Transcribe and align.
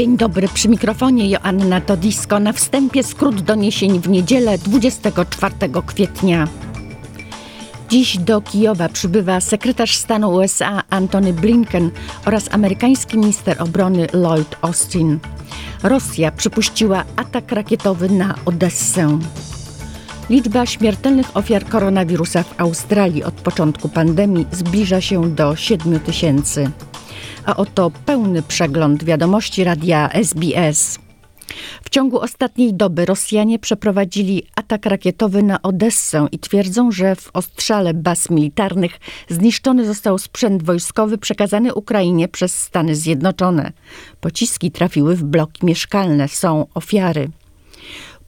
Dzień 0.00 0.16
dobry, 0.16 0.48
przy 0.48 0.68
mikrofonie 0.68 1.30
Joanna 1.30 1.80
Todisko. 1.80 2.40
Na 2.40 2.52
wstępie 2.52 3.02
skrót 3.02 3.40
doniesień 3.40 4.00
w 4.00 4.08
niedzielę 4.08 4.58
24 4.58 5.54
kwietnia. 5.86 6.48
Dziś 7.88 8.18
do 8.18 8.40
Kijowa 8.40 8.88
przybywa 8.88 9.40
sekretarz 9.40 9.96
stanu 9.96 10.34
USA 10.34 10.82
Antony 10.90 11.32
Blinken 11.32 11.90
oraz 12.24 12.54
amerykański 12.54 13.18
minister 13.18 13.62
obrony 13.62 14.06
Lloyd 14.12 14.56
Austin. 14.62 15.18
Rosja 15.82 16.32
przypuściła 16.32 17.04
atak 17.16 17.52
rakietowy 17.52 18.08
na 18.08 18.34
Odessę. 18.44 19.18
Liczba 20.30 20.66
śmiertelnych 20.66 21.36
ofiar 21.36 21.64
koronawirusa 21.64 22.42
w 22.42 22.60
Australii 22.60 23.24
od 23.24 23.34
początku 23.34 23.88
pandemii 23.88 24.46
zbliża 24.52 25.00
się 25.00 25.30
do 25.30 25.56
7 25.56 26.00
tysięcy. 26.00 26.70
A 27.50 27.56
oto 27.56 27.90
pełny 28.06 28.42
przegląd 28.42 29.04
wiadomości 29.04 29.64
radia 29.64 30.10
SBS. 30.12 30.98
W 31.84 31.90
ciągu 31.90 32.20
ostatniej 32.20 32.74
doby 32.74 33.06
Rosjanie 33.06 33.58
przeprowadzili 33.58 34.46
atak 34.56 34.86
rakietowy 34.86 35.42
na 35.42 35.62
Odessę 35.62 36.26
i 36.32 36.38
twierdzą, 36.38 36.92
że 36.92 37.16
w 37.16 37.30
ostrzale 37.32 37.94
baz 37.94 38.30
militarnych 38.30 39.00
zniszczony 39.28 39.86
został 39.86 40.18
sprzęt 40.18 40.62
wojskowy 40.62 41.18
przekazany 41.18 41.74
Ukrainie 41.74 42.28
przez 42.28 42.58
Stany 42.58 42.94
Zjednoczone. 42.94 43.72
Pociski 44.20 44.70
trafiły 44.70 45.16
w 45.16 45.24
bloki 45.24 45.66
mieszkalne, 45.66 46.28
są 46.28 46.66
ofiary. 46.74 47.30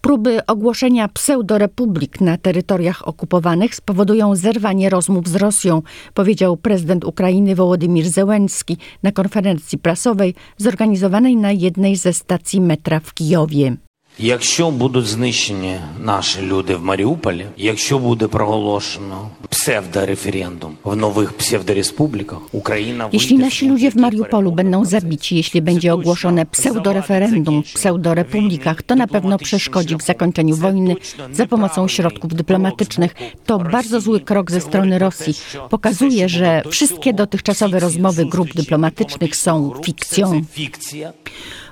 Próby 0.02 0.46
ogłoszenia 0.46 1.08
pseudorepublik 1.08 2.22
na 2.22 2.38
terytoriach 2.38 3.08
okupowanych 3.08 3.76
spowodują 3.76 4.36
zerwanie 4.36 4.90
rozmów 4.90 5.28
z 5.28 5.36
Rosją, 5.36 5.82
powiedział 6.14 6.58
prezydent 6.58 7.06
Ukrainy 7.06 7.56
Wołodymir 7.56 8.10
Zełenski 8.10 8.78
na 9.04 9.12
konferencji 9.12 9.78
prasowej 9.78 10.36
zorganizowanej 10.58 11.36
na 11.36 11.52
jednej 11.52 11.96
ze 11.96 12.14
stacji 12.14 12.62
metra 12.62 13.00
w 13.00 13.14
Kijowie. 13.14 13.78
Якщо 14.20 14.72
будуть 14.72 15.06
знищені 15.06 15.80
наші 16.00 16.42
люди 16.42 16.76
в 16.76 16.84
Маріуполі, 16.84 17.46
якщо 17.58 18.00
буде 18.00 18.28
проголошено 18.28 19.30
pseudoreferendum 19.63 20.77
w 20.85 20.97
nowych 20.97 21.35
pseudorepublikach, 21.35 22.39
Ukraina 22.53 23.09
Jeśli 23.13 23.39
nasi 23.39 23.69
ludzie 23.69 23.91
w 23.91 23.95
Mariupolu 23.95 24.53
będą 24.53 24.85
zabici, 24.85 25.37
jeśli 25.37 25.63
będzie 25.63 25.95
ogłoszone 25.95 26.47
pseudoreferendum 26.47 27.63
w 27.63 27.73
pseudorepublikach, 27.73 28.83
to 28.83 28.95
na 28.95 29.07
pewno 29.07 29.39
przeszkodzi 29.39 29.97
w 29.97 30.03
zakończeniu 30.03 30.57
wojny 30.57 30.97
za 31.33 31.47
pomocą 31.47 31.89
środków 31.89 32.35
dyplomatycznych. 32.35 33.15
To 33.47 33.59
bardzo 33.59 34.01
zły 34.01 34.21
krok 34.21 34.51
ze 34.51 34.61
strony 34.61 34.99
Rosji. 34.99 35.35
Pokazuje, 35.71 36.29
że 36.29 36.63
wszystkie 36.71 37.13
dotychczasowe 37.13 37.81
rozmowy 37.81 38.27
grup 38.27 38.55
dyplomatycznych 38.55 39.37
są 39.37 39.73
fikcją. 39.85 40.43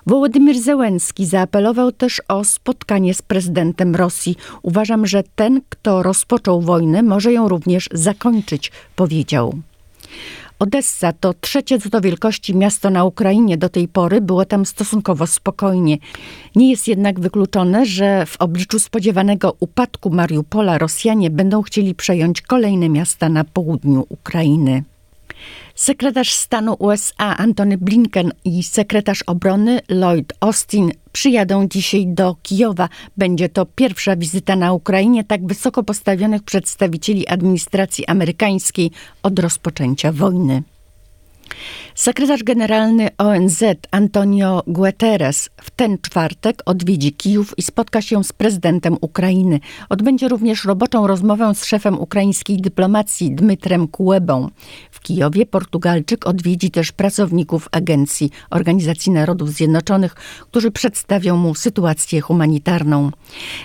Wołodymyr 0.06 0.58
Zełenski 0.58 1.26
zaapelował 1.26 1.92
też 1.92 2.22
o 2.28 2.44
spotkanie 2.44 3.14
z 3.14 3.22
prezydentem 3.22 3.96
Rosji. 3.96 4.36
Uważam, 4.62 5.06
że 5.06 5.22
ten, 5.34 5.60
kto 5.68 6.02
rozpoczął 6.02 6.60
wojnę, 6.60 7.02
może 7.02 7.32
ją 7.32 7.48
również 7.48 7.88
zakończyć, 7.92 8.72
powiedział. 8.96 9.54
Odessa 10.58 11.12
to 11.12 11.34
trzecie 11.34 11.80
co 11.80 11.88
do 11.88 12.00
wielkości 12.00 12.56
miasto 12.56 12.90
na 12.90 13.04
Ukrainie. 13.04 13.56
Do 13.56 13.68
tej 13.68 13.88
pory 13.88 14.20
było 14.20 14.44
tam 14.44 14.66
stosunkowo 14.66 15.26
spokojnie. 15.26 15.98
Nie 16.56 16.70
jest 16.70 16.88
jednak 16.88 17.20
wykluczone, 17.20 17.86
że 17.86 18.26
w 18.26 18.36
obliczu 18.36 18.78
spodziewanego 18.78 19.56
upadku 19.60 20.10
Mariupola 20.10 20.78
Rosjanie 20.78 21.30
będą 21.30 21.62
chcieli 21.62 21.94
przejąć 21.94 22.42
kolejne 22.42 22.88
miasta 22.88 23.28
na 23.28 23.44
południu 23.44 24.06
Ukrainy. 24.08 24.84
Sekretarz 25.74 26.32
stanu 26.32 26.76
USA 26.78 27.36
Antony 27.36 27.78
Blinken 27.78 28.32
i 28.44 28.62
sekretarz 28.62 29.22
obrony 29.26 29.80
Lloyd 29.88 30.32
Austin 30.40 30.92
przyjadą 31.12 31.68
dzisiaj 31.68 32.06
do 32.06 32.36
Kijowa. 32.42 32.88
Będzie 33.16 33.48
to 33.48 33.66
pierwsza 33.66 34.16
wizyta 34.16 34.56
na 34.56 34.72
Ukrainie 34.72 35.24
tak 35.24 35.46
wysoko 35.46 35.82
postawionych 35.82 36.42
przedstawicieli 36.42 37.28
administracji 37.28 38.06
amerykańskiej 38.06 38.90
od 39.22 39.38
rozpoczęcia 39.38 40.12
wojny. 40.12 40.62
Sekretarz 42.00 42.42
generalny 42.42 43.08
ONZ 43.18 43.62
Antonio 43.90 44.62
Guterres 44.66 45.50
w 45.56 45.70
ten 45.70 45.98
czwartek 45.98 46.62
odwiedzi 46.66 47.12
Kijów 47.12 47.54
i 47.58 47.62
spotka 47.62 48.02
się 48.02 48.24
z 48.24 48.32
prezydentem 48.32 48.96
Ukrainy. 49.00 49.60
Odbędzie 49.88 50.28
również 50.28 50.64
roboczą 50.64 51.06
rozmowę 51.06 51.54
z 51.54 51.64
szefem 51.64 51.98
ukraińskiej 51.98 52.60
dyplomacji 52.60 53.34
Dmytrem 53.34 53.88
Kułebą. 53.88 54.48
W 54.90 55.00
Kijowie 55.00 55.46
Portugalczyk 55.46 56.26
odwiedzi 56.26 56.70
też 56.70 56.92
pracowników 56.92 57.68
Agencji 57.72 58.30
Organizacji 58.50 59.12
Narodów 59.12 59.50
Zjednoczonych, 59.50 60.14
którzy 60.50 60.70
przedstawią 60.70 61.36
mu 61.36 61.54
sytuację 61.54 62.20
humanitarną. 62.20 63.10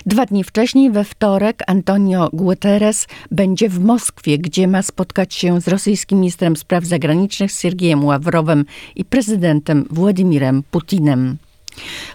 Dwa 0.05 0.25
dni 0.25 0.43
wcześniej, 0.43 0.91
we 0.91 1.03
wtorek, 1.03 1.63
Antonio 1.67 2.29
Guterres 2.33 3.07
będzie 3.31 3.69
w 3.69 3.79
Moskwie, 3.79 4.37
gdzie 4.37 4.67
ma 4.67 4.81
spotkać 4.81 5.33
się 5.33 5.61
z 5.61 5.67
rosyjskim 5.67 6.19
ministrem 6.19 6.55
spraw 6.55 6.85
zagranicznych 6.85 7.51
Siergiejem 7.51 8.05
Ławrowem 8.05 8.24
i 8.95 9.05
prezydentem 9.05 9.85
Władimirem 9.91 10.63
Putinem. 10.71 11.37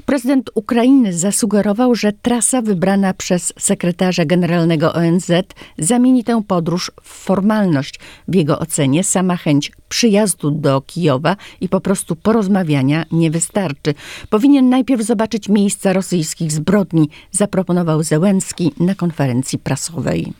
Prezydent 0.06 0.50
Ukrainy 0.54 1.12
zasugerował, 1.12 1.94
że 1.94 2.12
trasa 2.12 2.62
wybrana 2.62 3.15
przez 3.15 3.53
sekretarza 3.59 4.25
generalnego 4.25 4.93
ONZ 4.93 5.31
zamieni 5.78 6.25
tę 6.25 6.43
podróż 6.49 6.93
w 7.03 7.09
formalność. 7.09 8.00
W 8.28 8.34
jego 8.34 8.59
ocenie 8.59 9.04
sama 9.04 9.37
chęć 9.37 9.72
przyjazdu 9.88 10.50
do 10.50 10.81
Kijowa 10.81 11.37
i 11.60 11.69
po 11.69 11.81
prostu 11.81 12.16
porozmawiania 12.16 13.04
nie 13.12 13.31
wystarczy. 13.31 13.94
Powinien 14.31 14.69
najpierw 14.69 15.03
zobaczyć 15.03 15.49
miejsca 15.49 15.93
rosyjskich 15.93 16.53
zbrodni, 16.53 17.09
zaproponował 17.31 18.03
Zełenski 18.03 18.72
na 18.81 18.94
konferencji 18.94 19.59
prasowej. 19.59 20.32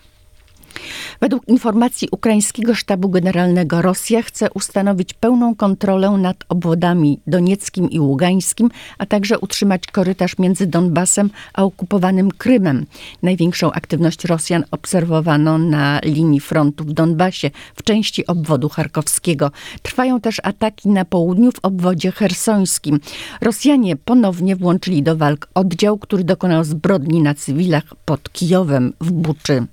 Według 1.20 1.48
informacji 1.48 2.08
ukraińskiego 2.12 2.74
sztabu 2.74 3.08
generalnego 3.08 3.82
Rosja 3.82 4.22
chce 4.22 4.50
ustanowić 4.54 5.14
pełną 5.14 5.54
kontrolę 5.54 6.10
nad 6.10 6.44
obwodami 6.48 7.20
donieckim 7.26 7.91
i 7.91 8.00
ługańskim, 8.00 8.70
a 8.98 9.06
także 9.06 9.38
utrzymać 9.38 9.86
korytarz 9.86 10.38
między 10.38 10.66
Donbasem 10.66 11.30
a 11.54 11.62
okupowanym 11.62 12.30
Krymem. 12.30 12.86
Największą 13.22 13.72
aktywność 13.72 14.24
Rosjan 14.24 14.64
obserwowano 14.70 15.58
na 15.58 16.00
linii 16.04 16.41
frontu 16.41 16.84
w 16.84 16.92
Donbasie, 16.92 17.50
w 17.76 17.82
części 17.82 18.26
obwodu 18.26 18.68
charkowskiego. 18.68 19.50
Trwają 19.82 20.20
też 20.20 20.41
ataki 20.42 20.88
na 20.88 21.04
południu 21.04 21.52
w 21.52 21.58
obwodzie 21.62 22.12
hersońskim. 22.12 23.00
Rosjanie 23.41 23.97
ponownie 23.97 24.56
włączyli 24.56 25.02
do 25.02 25.16
walk 25.16 25.48
oddział, 25.54 25.98
który 25.98 26.24
dokonał 26.24 26.64
zbrodni 26.64 27.22
na 27.22 27.34
cywilach 27.34 27.84
pod 28.04 28.32
Kijowem 28.32 28.92
w 29.00 29.12
Buczy. 29.12 29.66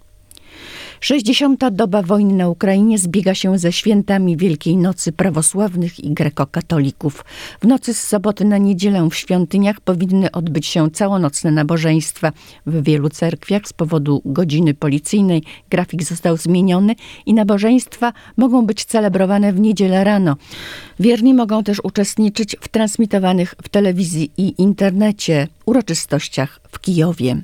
60. 1.01 1.69
doba 1.71 2.01
wojny 2.01 2.33
na 2.33 2.49
Ukrainie 2.49 2.97
zbiega 2.97 3.35
się 3.35 3.57
ze 3.57 3.71
świętami 3.71 4.37
Wielkiej 4.37 4.77
Nocy 4.77 5.11
prawosławnych 5.11 5.99
i 5.99 6.13
grekokatolików. 6.13 7.25
W 7.61 7.67
nocy 7.67 7.93
z 7.93 8.03
soboty 8.03 8.45
na 8.45 8.57
niedzielę 8.57 9.09
w 9.11 9.15
świątyniach 9.15 9.81
powinny 9.81 10.31
odbyć 10.31 10.65
się 10.65 10.91
całonocne 10.91 11.51
nabożeństwa. 11.51 12.31
W 12.65 12.83
wielu 12.83 13.09
cerkwiach 13.09 13.67
z 13.67 13.73
powodu 13.73 14.21
godziny 14.25 14.73
policyjnej 14.73 15.43
grafik 15.69 16.03
został 16.03 16.37
zmieniony 16.37 16.95
i 17.25 17.33
nabożeństwa 17.33 18.13
mogą 18.37 18.65
być 18.65 18.85
celebrowane 18.85 19.53
w 19.53 19.59
niedzielę 19.59 20.03
rano. 20.03 20.35
Wierni 20.99 21.33
mogą 21.33 21.63
też 21.63 21.79
uczestniczyć 21.83 22.55
w 22.61 22.67
transmitowanych 22.67 23.55
w 23.63 23.69
telewizji 23.69 24.31
i 24.37 24.53
internecie 24.57 25.47
uroczystościach 25.65 26.59
w 26.71 26.79
Kijowie. 26.79 27.41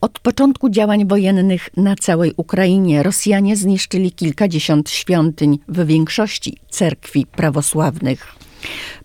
Od 0.00 0.18
początku 0.18 0.70
działań 0.70 1.08
wojennych 1.08 1.68
na 1.76 1.96
całej 1.96 2.32
Ukrainie 2.36 3.02
Rosjanie 3.02 3.56
zniszczyli 3.56 4.12
kilkadziesiąt 4.12 4.90
świątyń, 4.90 5.58
w 5.68 5.86
większości 5.86 6.56
cerkwi 6.70 7.26
prawosławnych. 7.26 8.34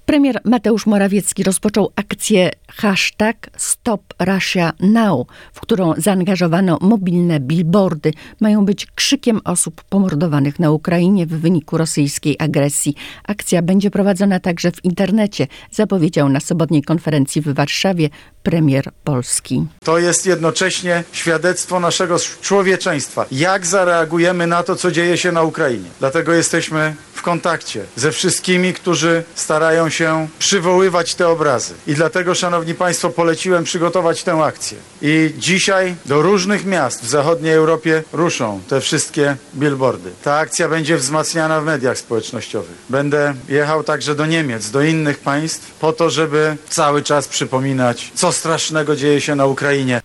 Premier 0.06 0.42
Mateusz 0.44 0.86
Morawiecki 0.86 1.44
rozpoczął 1.44 1.92
akcję 1.96 2.52
hashtag 2.76 3.50
Stop 3.58 4.02
Russia 4.20 4.74
Now, 4.80 5.28
w 5.54 5.60
którą 5.60 5.94
zaangażowano 5.98 6.78
mobilne 6.82 7.40
billboardy, 7.40 8.12
mają 8.40 8.66
być 8.66 8.88
krzykiem 8.96 9.42
osób 9.44 9.84
pomordowanych 9.84 10.60
na 10.60 10.72
Ukrainie 10.72 11.26
w 11.26 11.30
wyniku 11.30 11.78
rosyjskiej 11.78 12.36
agresji. 12.40 12.96
Akcja 13.24 13.62
będzie 13.62 13.92
prowadzona 13.92 14.40
także 14.40 14.72
w 14.72 14.86
internecie, 14.86 15.48
zapowiedział 15.72 16.30
na 16.30 16.40
sobotniej 16.40 16.84
konferencji 16.84 17.42
w 17.42 17.54
Warszawie 17.54 18.10
premier 18.44 18.92
Polski. 19.04 19.66
To 19.84 19.98
jest 19.98 20.26
jednocześnie 20.26 21.04
świadectwo 21.12 21.80
naszego 21.80 22.18
człowieczeństwa. 22.42 23.26
Jak 23.32 23.66
zareagujemy 23.66 24.48
na 24.48 24.64
to, 24.64 24.76
co 24.76 24.92
dzieje 24.92 25.18
się 25.18 25.32
na 25.32 25.44
Ukrainie? 25.44 25.90
Dlatego 26.00 26.34
jesteśmy 26.34 26.96
w 27.14 27.22
kontakcie 27.22 27.86
ze 27.96 28.12
wszystkimi, 28.12 28.74
którzy 28.74 29.24
starają 29.36 29.90
się 29.90 30.28
przywoływać 30.40 31.16
te 31.16 31.28
obrazy. 31.28 31.74
I 31.88 31.94
dlatego, 31.94 32.36
szanowni 32.36 32.63
państwo, 32.72 33.10
poleciłem 33.10 33.64
przygotować 33.64 34.24
tę 34.24 34.34
akcję. 34.34 34.78
I 35.02 35.34
dzisiaj 35.38 35.96
do 36.06 36.22
różnych 36.22 36.66
miast 36.66 37.04
w 37.04 37.10
zachodniej 37.10 37.54
Europie 37.54 38.04
ruszą 38.14 38.62
te 38.68 38.82
wszystkie 38.82 39.36
billboardy. 39.56 40.12
Ta 40.24 40.36
akcja 40.36 40.70
będzie 40.70 40.98
wzmacniana 40.98 41.62
w 41.62 41.66
mediach 41.66 41.98
społecznościowych. 41.98 42.78
Będę 42.90 43.34
jechał 43.50 43.84
także 43.84 44.16
do 44.16 44.26
Niemiec, 44.26 44.70
do 44.72 44.82
innych 44.82 45.20
państw, 45.20 45.72
po 45.80 45.94
to, 45.94 46.10
żeby 46.10 46.58
cały 46.70 47.02
czas 47.02 47.28
przypominać, 47.28 48.12
co 48.16 48.32
strasznego 48.32 48.96
dzieje 48.96 49.22
się 49.22 49.36
na 49.36 49.46
Ukrainie. 49.46 50.02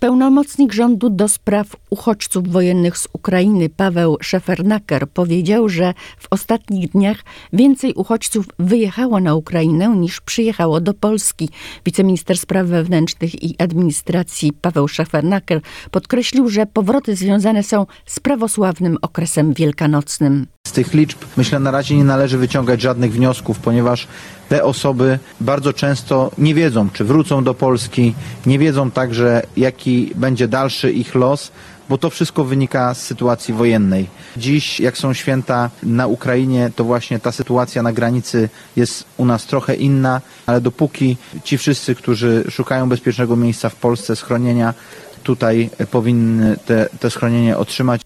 Pełnomocnik 0.00 0.72
rządu 0.72 1.10
do 1.10 1.28
spraw 1.28 1.66
uchodźców 1.90 2.48
wojennych 2.48 2.98
z 2.98 3.08
Ukrainy 3.12 3.68
Paweł 3.68 4.16
Szefernaker 4.20 5.08
powiedział, 5.08 5.68
że 5.68 5.94
w 6.18 6.26
ostatnich 6.30 6.90
dniach 6.90 7.16
więcej 7.52 7.94
uchodźców 7.94 8.46
wyjechało 8.58 9.20
na 9.20 9.34
Ukrainę 9.34 9.88
niż 9.88 10.20
przyjechało 10.20 10.80
do 10.80 10.94
Polski. 10.94 11.48
Wiceminister 11.84 12.38
Spraw 12.38 12.66
Wewnętrznych 12.66 13.42
i 13.42 13.54
Administracji 13.58 14.52
Paweł 14.52 14.88
Szefernaker 14.88 15.60
podkreślił, 15.90 16.48
że 16.48 16.66
powroty 16.66 17.16
związane 17.16 17.62
są 17.62 17.86
z 18.06 18.20
prawosławnym 18.20 18.96
okresem 19.02 19.52
wielkanocnym. 19.52 20.46
Z 20.66 20.72
tych 20.72 20.94
liczb 20.94 21.18
myślę 21.36 21.60
na 21.60 21.70
razie 21.70 21.96
nie 21.96 22.04
należy 22.04 22.38
wyciągać 22.38 22.80
żadnych 22.80 23.12
wniosków, 23.12 23.58
ponieważ 23.58 24.08
te 24.48 24.64
osoby 24.64 25.18
bardzo 25.40 25.72
często 25.72 26.30
nie 26.38 26.54
wiedzą, 26.54 26.90
czy 26.90 27.04
wrócą 27.04 27.44
do 27.44 27.54
Polski, 27.54 28.14
nie 28.46 28.58
wiedzą 28.58 28.90
także, 28.90 29.42
jaki 29.56 30.12
będzie 30.14 30.48
dalszy 30.48 30.92
ich 30.92 31.14
los, 31.14 31.52
bo 31.88 31.98
to 31.98 32.10
wszystko 32.10 32.44
wynika 32.44 32.94
z 32.94 33.02
sytuacji 33.02 33.54
wojennej. 33.54 34.06
Dziś, 34.36 34.80
jak 34.80 34.98
są 34.98 35.12
święta 35.12 35.70
na 35.82 36.06
Ukrainie, 36.06 36.70
to 36.76 36.84
właśnie 36.84 37.18
ta 37.18 37.32
sytuacja 37.32 37.82
na 37.82 37.92
granicy 37.92 38.48
jest 38.76 39.04
u 39.16 39.24
nas 39.24 39.46
trochę 39.46 39.74
inna, 39.74 40.20
ale 40.46 40.60
dopóki 40.60 41.16
ci 41.44 41.58
wszyscy, 41.58 41.94
którzy 41.94 42.44
szukają 42.50 42.88
bezpiecznego 42.88 43.36
miejsca 43.36 43.68
w 43.68 43.76
Polsce, 43.76 44.16
schronienia, 44.16 44.74
tutaj 45.22 45.70
powinny 45.90 46.56
te, 46.66 46.88
te 47.00 47.10
schronienie 47.10 47.58
otrzymać. 47.58 48.00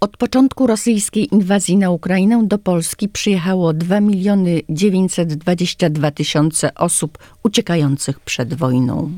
Od 0.00 0.16
początku 0.16 0.66
rosyjskiej 0.66 1.34
inwazji 1.34 1.76
na 1.76 1.90
Ukrainę 1.90 2.46
do 2.46 2.58
Polski 2.58 3.08
przyjechało 3.08 3.72
2 3.72 4.00
miliony 4.00 4.60
922 4.68 6.10
tysiące 6.10 6.74
osób 6.74 7.18
uciekających 7.42 8.20
przed 8.20 8.54
wojną. 8.54 9.12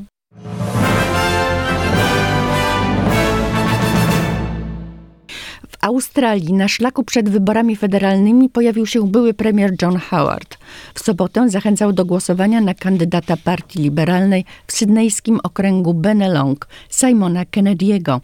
Australii 5.83 6.53
na 6.53 6.67
szlaku 6.67 7.03
przed 7.03 7.29
wyborami 7.29 7.75
federalnymi 7.75 8.49
pojawił 8.49 8.85
się 8.85 9.07
były 9.07 9.33
premier 9.33 9.75
John 9.81 9.97
Howard. 9.97 10.57
W 10.93 10.99
sobotę 10.99 11.49
zachęcał 11.49 11.93
do 11.93 12.05
głosowania 12.05 12.61
na 12.61 12.73
kandydata 12.73 13.37
partii 13.37 13.79
liberalnej 13.79 14.45
w 14.67 14.71
sydnejskim 14.71 15.39
okręgu 15.43 15.93
Benelong, 15.93 16.67
Simona 16.89 17.45
Kennedy'ego. 17.45 18.19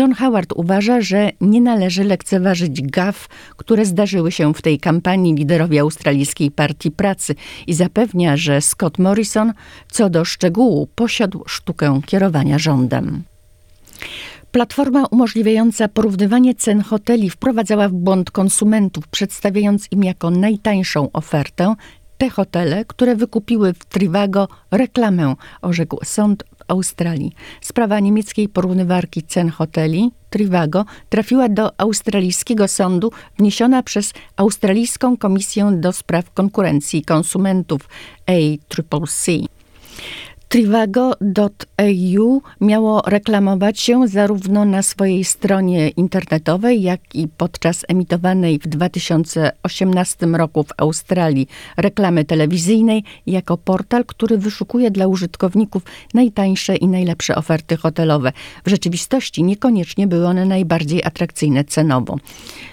John 0.00 0.14
Howard 0.14 0.52
uważa, 0.56 1.00
że 1.00 1.30
nie 1.40 1.60
należy 1.60 2.04
lekceważyć 2.04 2.82
gaf, 2.82 3.28
które 3.56 3.84
zdarzyły 3.84 4.32
się 4.32 4.54
w 4.54 4.62
tej 4.62 4.78
kampanii 4.78 5.34
liderowi 5.34 5.78
australijskiej 5.78 6.50
Partii 6.50 6.90
Pracy 6.90 7.34
i 7.66 7.74
zapewnia, 7.74 8.36
że 8.36 8.60
Scott 8.60 8.98
Morrison 8.98 9.52
co 9.90 10.10
do 10.10 10.24
szczegółu 10.24 10.88
posiadł 10.94 11.42
sztukę 11.46 12.00
kierowania 12.06 12.58
rządem. 12.58 13.33
Platforma 14.50 15.06
umożliwiająca 15.06 15.88
porównywanie 15.88 16.54
cen 16.54 16.82
hoteli 16.82 17.30
wprowadzała 17.30 17.88
w 17.88 17.92
błąd 17.92 18.30
konsumentów, 18.30 19.08
przedstawiając 19.08 19.92
im 19.92 20.04
jako 20.04 20.30
najtańszą 20.30 21.12
ofertę 21.12 21.74
te 22.18 22.30
hotele, 22.30 22.84
które 22.84 23.16
wykupiły 23.16 23.72
w 23.72 23.84
Trivago 23.84 24.48
reklamę, 24.70 25.34
orzekł 25.62 25.98
sąd 26.04 26.44
w 26.56 26.62
Australii. 26.68 27.32
Sprawa 27.60 28.00
niemieckiej 28.00 28.48
porównywarki 28.48 29.22
cen 29.22 29.50
hoteli 29.50 30.10
Trivago 30.30 30.84
trafiła 31.08 31.48
do 31.48 31.80
australijskiego 31.80 32.68
sądu 32.68 33.12
wniesiona 33.38 33.82
przez 33.82 34.12
Australijską 34.36 35.16
Komisję 35.16 35.72
do 35.80 35.92
Spraw 35.92 36.30
Konkurencji 36.30 36.98
i 36.98 37.04
Konsumentów 37.04 37.88
ACCC. 38.26 39.53
Trivago.eu 40.54 42.42
miało 42.60 43.02
reklamować 43.06 43.80
się 43.80 44.08
zarówno 44.08 44.64
na 44.64 44.82
swojej 44.82 45.24
stronie 45.24 45.88
internetowej, 45.88 46.82
jak 46.82 47.00
i 47.14 47.28
podczas 47.28 47.84
emitowanej 47.88 48.58
w 48.58 48.66
2018 48.66 50.26
roku 50.26 50.62
w 50.64 50.72
Australii 50.76 51.48
reklamy 51.76 52.24
telewizyjnej 52.24 53.04
jako 53.26 53.56
portal, 53.56 54.04
który 54.04 54.38
wyszukuje 54.38 54.90
dla 54.90 55.06
użytkowników 55.06 55.82
najtańsze 56.14 56.76
i 56.76 56.88
najlepsze 56.88 57.34
oferty 57.36 57.76
hotelowe. 57.76 58.32
W 58.64 58.70
rzeczywistości 58.70 59.42
niekoniecznie 59.42 60.06
były 60.06 60.26
one 60.26 60.44
najbardziej 60.44 61.04
atrakcyjne 61.04 61.64
cenowo. 61.64 62.16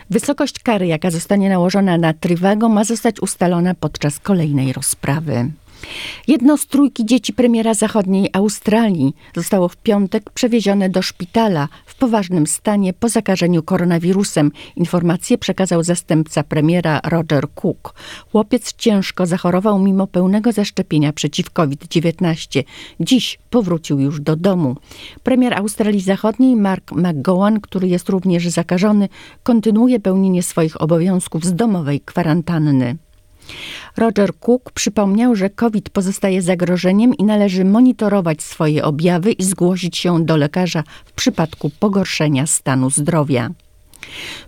Wysokość 0.10 0.60
kary, 0.60 0.88
jaka 0.88 1.12
zostanie 1.12 1.50
nałożona 1.50 1.98
na 1.98 2.14
Trivago, 2.14 2.70
ma 2.70 2.84
zostać 2.84 3.20
ustalona 3.22 3.76
podczas 3.76 4.20
kolejnej 4.20 4.74
rozprawy. 4.74 5.52
Jedno 6.28 6.58
z 6.58 6.68
trójki 6.68 7.06
dzieci 7.06 7.34
premiera 7.34 7.74
zachodniej 7.74 8.30
Australii 8.34 9.16
zostało 9.36 9.68
w 9.68 9.78
piątek 9.78 10.30
przewiezione 10.30 10.90
do 10.90 11.02
szpitala 11.02 11.68
w 11.86 11.96
poważnym 11.96 12.48
stanie 12.48 12.94
po 12.94 13.10
zakażeniu 13.10 13.64
koronawirusem. 13.64 14.52
Informację 14.76 15.38
przekazał 15.38 15.84
zastępca 15.84 16.44
premiera 16.44 17.02
Roger 17.04 17.48
Cook. 17.56 17.94
Chłopiec 18.32 18.74
ciężko 18.74 19.26
zachorował 19.26 19.80
mimo 19.80 20.08
pełnego 20.08 20.52
zaszczepienia 20.52 21.14
przeciw 21.14 21.52
COVID-19. 21.52 22.64
Dziś 23.00 23.40
powrócił 23.50 24.00
już 24.00 24.22
do 24.22 24.36
domu. 24.36 24.76
Premier 25.24 25.54
Australii 25.54 26.02
Zachodniej 26.02 26.56
Mark 26.56 26.92
McGowan, 26.92 27.62
który 27.62 27.88
jest 27.88 28.10
również 28.10 28.48
zakażony, 28.48 29.10
kontynuuje 29.44 30.00
pełnienie 30.00 30.44
swoich 30.44 30.82
obowiązków 30.82 31.46
z 31.46 31.54
domowej 31.54 32.00
kwarantanny. 32.00 32.98
Roger 33.98 34.32
Cook 34.40 34.72
przypomniał, 34.72 35.36
że 35.36 35.50
COVID 35.50 35.90
pozostaje 35.90 36.42
zagrożeniem 36.42 37.14
i 37.14 37.24
należy 37.24 37.66
monitorować 37.66 38.42
swoje 38.42 38.84
objawy 38.84 39.32
i 39.32 39.44
zgłosić 39.44 39.98
się 39.98 40.26
do 40.26 40.38
lekarza 40.38 40.84
w 41.06 41.12
przypadku 41.12 41.70
pogorszenia 41.80 42.48
stanu 42.48 42.90
zdrowia. 42.90 43.50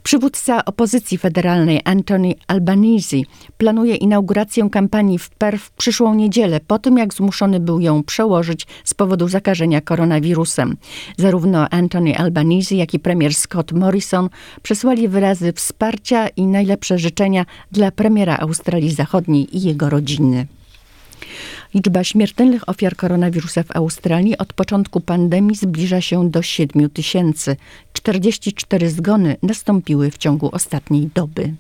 Przywódca 0.04 0.66
opozycji 0.66 1.18
federalnej 1.18 1.82
Anthony 1.86 2.34
Albanese 2.48 3.18
planuje 3.58 3.96
inaugurację 3.96 4.70
kampanii 4.70 5.20
w 5.20 5.30
Perth 5.30 5.66
w 5.66 5.72
przyszłą 5.72 6.16
niedzielę, 6.16 6.60
po 6.68 6.80
tym 6.80 6.98
jak 6.98 7.14
zmuszony 7.14 7.60
był 7.60 7.80
ją 7.80 8.04
przełożyć 8.04 8.68
z 8.84 8.94
powodu 8.94 9.28
zakażenia 9.28 9.82
koronawirusem. 9.82 10.78
Zarówno 11.18 11.70
Anthony 11.70 12.18
Albanese, 12.18 12.76
jak 12.76 12.94
i 12.94 13.00
premier 13.00 13.34
Scott 13.34 13.72
Morrison 13.72 14.30
przesłali 14.64 15.08
wyrazy 15.08 15.54
wsparcia 15.54 16.28
i 16.28 16.48
najlepsze 16.48 16.98
życzenia 16.98 17.46
dla 17.72 17.92
premiera 17.92 18.38
Australii 18.38 18.92
Zachodniej 18.92 19.58
i 19.58 19.62
jego 19.62 19.90
rodziny. 19.90 20.48
Liczba 21.74 22.04
śmiertelnych 22.04 22.70
ofiar 22.70 22.96
koronawirusa 22.96 23.64
w 23.64 23.76
Australii 23.76 24.38
od 24.38 24.54
początku 24.54 25.02
pandemii 25.02 25.56
zbliża 25.56 26.02
się 26.02 26.30
do 26.30 26.42
7 26.42 26.90
tysięcy. 26.90 27.56
44 27.94 28.90
zgony 28.90 29.36
nastąpiły 29.44 30.12
w 30.12 30.18
ciągu 30.18 30.50
ostatniej 30.52 31.10
doby. 31.16 31.54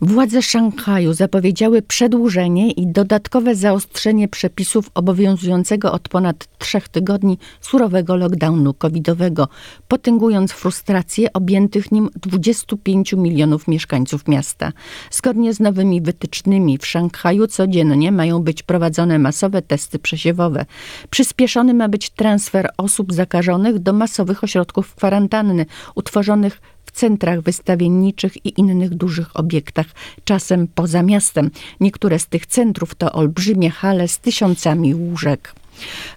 Władze 0.00 0.42
Szanghaju 0.42 1.12
zapowiedziały 1.12 1.82
przedłużenie 1.82 2.70
i 2.70 2.86
dodatkowe 2.86 3.54
zaostrzenie 3.54 4.28
przepisów 4.28 4.90
obowiązującego 4.94 5.92
od 5.92 6.08
ponad 6.08 6.58
trzech 6.58 6.88
tygodni 6.88 7.38
surowego 7.60 8.16
lockdownu 8.16 8.74
covidowego, 8.74 9.48
potęgując 9.88 10.52
frustrację 10.52 11.32
objętych 11.32 11.92
nim 11.92 12.10
25 12.16 13.12
milionów 13.12 13.68
mieszkańców 13.68 14.28
miasta. 14.28 14.72
Zgodnie 15.10 15.54
z 15.54 15.60
nowymi 15.60 16.00
wytycznymi 16.00 16.78
w 16.78 16.86
Szanghaju 16.86 17.46
codziennie 17.46 18.12
mają 18.12 18.42
być 18.42 18.62
prowadzone 18.62 19.18
masowe 19.18 19.62
testy 19.62 19.98
przesiewowe. 19.98 20.66
Przyspieszony 21.10 21.74
ma 21.74 21.88
być 21.88 22.10
transfer 22.10 22.70
osób 22.76 23.12
zakażonych 23.12 23.78
do 23.78 23.92
masowych 23.92 24.44
ośrodków 24.44 24.94
kwarantanny 24.94 25.66
utworzonych 25.94 26.60
centrach 26.90 27.40
wystawienniczych 27.40 28.46
i 28.46 28.60
innych 28.60 28.94
dużych 28.94 29.36
obiektach, 29.36 29.86
czasem 30.24 30.68
poza 30.74 31.02
miastem. 31.02 31.50
Niektóre 31.80 32.18
z 32.18 32.26
tych 32.26 32.46
centrów 32.46 32.94
to 32.94 33.12
olbrzymie 33.12 33.70
hale 33.70 34.08
z 34.08 34.18
tysiącami 34.18 34.94
łóżek. 34.94 35.54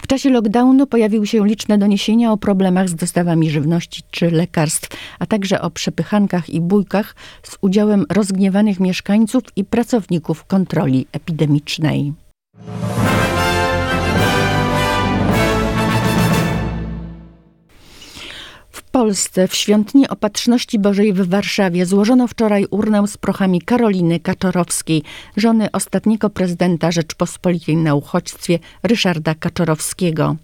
W 0.01 0.07
czasie 0.07 0.29
lockdownu 0.29 0.87
pojawiły 0.87 1.27
się 1.27 1.47
liczne 1.47 1.77
doniesienia 1.77 2.31
o 2.31 2.37
problemach 2.37 2.89
z 2.89 2.95
dostawami 2.95 3.49
żywności 3.49 4.03
czy 4.11 4.31
lekarstw, 4.31 4.89
a 5.19 5.25
także 5.25 5.61
o 5.61 5.69
przepychankach 5.69 6.49
i 6.49 6.61
bójkach 6.61 7.15
z 7.43 7.57
udziałem 7.61 8.05
rozgniewanych 8.09 8.79
mieszkańców 8.79 9.43
i 9.55 9.65
pracowników 9.65 10.45
kontroli 10.45 11.07
epidemicznej. 11.11 12.13
Polsce, 18.97 19.47
w 19.47 19.55
świątyni 19.55 20.09
Opatrzności 20.09 20.79
Bożej 20.79 21.13
w 21.13 21.29
Warszawie, 21.29 21.85
złożono 21.85 22.27
wczoraj 22.27 22.65
urnę 22.69 23.07
z 23.07 23.17
prochami 23.17 23.61
Karoliny 23.61 24.19
Kaczorowskiej, 24.19 25.03
żony 25.35 25.71
ostatniego 25.71 26.29
prezydenta 26.29 26.91
Rzeczpospolitej 26.91 27.77
na 27.77 27.95
uchodźstwie 27.95 28.59
Ryszarda 28.83 29.35
Kaczorowskiego. 29.35 30.35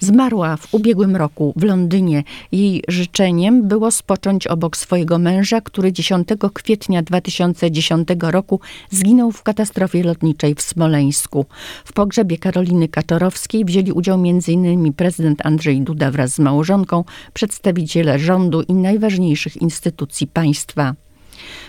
Zmarła 0.00 0.56
w 0.56 0.74
ubiegłym 0.74 1.16
roku 1.16 1.52
w 1.56 1.62
Londynie. 1.62 2.24
Jej 2.52 2.82
życzeniem 2.88 3.68
było 3.68 3.90
spocząć 3.90 4.46
obok 4.46 4.76
swojego 4.76 5.18
męża, 5.18 5.60
który 5.60 5.92
10 5.92 6.28
kwietnia 6.54 7.02
2010 7.02 8.08
roku 8.20 8.60
zginął 8.90 9.32
w 9.32 9.42
katastrofie 9.42 10.02
lotniczej 10.02 10.54
w 10.54 10.62
Smoleńsku. 10.62 11.46
W 11.84 11.92
pogrzebie 11.92 12.38
Karoliny 12.38 12.88
Kaczorowskiej 12.88 13.64
wzięli 13.64 13.92
udział 13.92 14.18
m.in. 14.24 14.92
prezydent 14.92 15.46
Andrzej 15.46 15.80
Duda 15.80 16.10
wraz 16.10 16.34
z 16.34 16.38
małżonką, 16.38 17.04
przedstawiciele 17.34 18.18
rządu 18.18 18.62
i 18.62 18.74
najważniejszych 18.74 19.56
instytucji 19.56 20.26
państwa. 20.26 20.94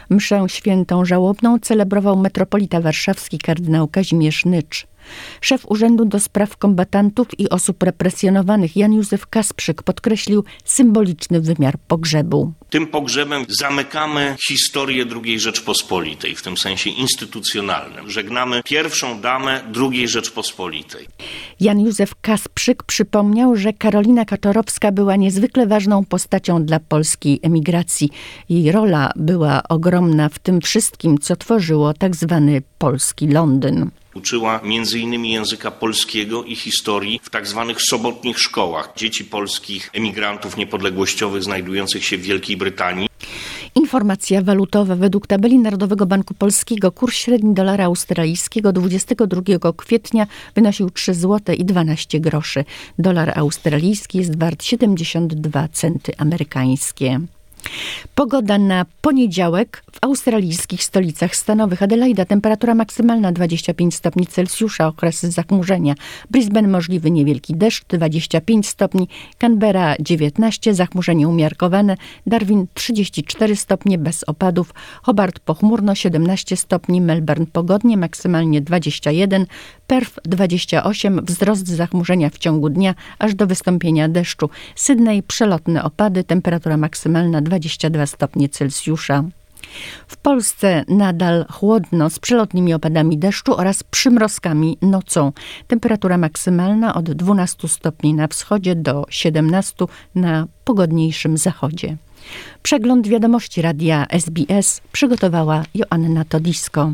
Mszę 0.10 0.46
świętą 0.48 1.05
żałobną 1.05 1.60
celebrował 1.60 2.17
metropolita 2.17 2.82
warszawski 2.82 3.38
kardynał 3.38 3.88
Kazimierz 3.88 4.46
Nycz. 4.46 4.88
Szef 5.41 5.65
Urzędu 5.70 6.05
do 6.05 6.20
Spraw 6.20 6.58
Kombatantów 6.58 7.27
i 7.39 7.50
Osób 7.50 7.84
Represjonowanych 7.84 8.75
Jan 8.75 8.94
Józef 8.94 9.27
Kasprzyk 9.27 9.84
podkreślił 9.84 10.44
symboliczny 10.65 11.41
wymiar 11.41 11.75
pogrzebu. 11.88 12.53
Tym 12.70 12.88
pogrzebem 12.88 13.46
zamykamy 13.60 14.36
historię 14.48 15.05
II 15.24 15.39
Rzeczpospolitej, 15.39 16.36
w 16.36 16.41
tym 16.41 16.58
sensie 16.58 16.89
instytucjonalnym. 16.89 18.10
Żegnamy 18.10 18.62
pierwszą 18.63 19.22
damę 19.22 19.62
II 19.91 20.08
Rzeczpospolitej. 20.08 21.08
Jan 21.60 21.80
Józef 21.80 22.16
Kasprzyk 22.22 22.84
przypomniał, 22.84 23.56
że 23.56 23.74
Karolina 23.74 24.26
Kaczorowska 24.26 24.92
była 24.92 25.16
niezwykle 25.16 25.68
ważną 25.68 26.06
postacią 26.06 26.66
dla 26.66 26.80
polskiej 26.80 27.40
emigracji. 27.44 28.10
Jej 28.50 28.72
rola 28.72 29.12
była 29.16 29.64
ogromna 29.70 30.30
w 30.30 30.40
tym 30.40 30.62
wszystkim, 30.62 31.18
co 31.18 31.36
tworzyło 31.36 31.94
tak 31.94 32.16
zwany 32.16 32.62
polski 32.78 33.28
Londyn. 33.28 33.90
Uczyła 34.16 34.60
m.in. 34.64 35.26
języka 35.26 35.72
polskiego 35.72 36.44
i 36.44 36.56
historii 36.56 37.20
w 37.24 37.30
tak 37.30 37.48
zwanych 37.48 37.82
sobotnich 37.82 38.40
szkołach 38.40 38.94
dzieci 38.98 39.26
polskich 39.26 39.90
emigrantów 39.94 40.58
niepodległościowych 40.58 41.44
znajdujących 41.44 42.06
się 42.06 42.18
w 42.18 42.22
Wielkiej 42.22 42.58
Brytanii. 42.58 43.08
Informacja 43.75 44.41
walutowa. 44.41 44.96
Według 44.96 45.27
tabeli 45.27 45.60
Narodowego 45.60 46.05
Banku 46.05 46.34
Polskiego 46.34 46.91
kurs 46.91 47.15
średni 47.15 47.53
dolara 47.53 47.86
australijskiego 47.86 48.74
22 48.74 49.74
kwietnia 49.77 50.27
wynosił 50.55 50.89
3 50.89 51.13
zł 51.13 51.55
i 51.55 51.65
12 51.65 52.20
groszy. 52.20 52.65
Dolar 53.00 53.39
australijski 53.39 54.17
jest 54.17 54.39
wart 54.39 54.63
72 54.63 55.67
centy 55.67 56.17
amerykańskie. 56.17 57.20
Pogoda 58.15 58.57
na 58.57 58.86
poniedziałek 59.01 59.84
w 59.91 59.98
australijskich 60.01 60.84
stolicach 60.84 61.36
stanowych. 61.36 61.84
Adelaida 61.84 62.25
temperatura 62.25 62.75
maksymalna 62.75 63.31
25 63.31 63.95
stopni 63.95 64.27
Celsjusza, 64.27 64.88
okresy 64.88 65.31
zachmurzenia. 65.31 65.93
Brisbane 66.31 66.67
możliwy 66.67 67.12
niewielki 67.12 67.55
deszcz 67.55 67.86
25 67.86 68.67
stopni. 68.67 69.07
Canberra 69.38 69.95
19, 70.00 70.74
zachmurzenie 70.74 71.27
umiarkowane. 71.27 71.98
Darwin 72.27 72.67
34 72.74 73.55
stopnie 73.55 73.98
bez 73.98 74.24
opadów. 74.24 74.74
Hobart 75.03 75.39
pochmurno 75.39 75.95
17 75.95 76.57
stopni. 76.57 77.01
Melbourne 77.01 77.45
pogodnie 77.51 77.98
maksymalnie 77.98 78.62
21. 78.62 79.45
Perth 79.88 80.19
28, 80.24 81.25
wzrost 81.25 81.67
zachmurzenia 81.67 82.29
w 82.29 82.38
ciągu 82.38 82.69
dnia 82.69 82.95
aż 83.19 83.36
do 83.36 83.48
wystąpienia 83.48 84.10
deszczu. 84.10 84.50
Sydney 84.75 85.24
przelotne 85.24 85.84
opady, 85.84 86.24
temperatura 86.24 86.77
maksymalna 86.77 87.41
22 87.60 88.06
stopnie 88.06 88.50
Celsjusza. 88.50 89.24
W 90.08 90.18
Polsce 90.18 90.84
nadal 90.88 91.46
chłodno 91.52 92.10
z 92.10 92.20
przelotnymi 92.20 92.74
opadami 92.74 93.18
deszczu 93.18 93.58
oraz 93.58 93.84
przymrozkami 93.84 94.78
nocą. 94.82 95.32
Temperatura 95.68 96.18
maksymalna 96.18 96.96
od 96.96 97.12
12 97.12 97.68
stopni 97.68 98.14
na 98.14 98.28
wschodzie 98.28 98.76
do 98.76 99.06
17 99.10 99.86
na 100.16 100.48
pogodniejszym 100.64 101.38
zachodzie. 101.38 101.98
Przegląd 102.64 103.08
wiadomości 103.08 103.62
radia 103.62 104.06
SBS 104.10 104.82
przygotowała 104.92 105.64
Joanna 105.76 106.26
Todisko. 106.26 106.94